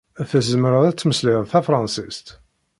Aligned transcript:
Tzemreḍ 0.31 0.83
ad 0.85 0.95
tmeslayeḍ 0.97 1.45
tafṛansist? 1.47 2.27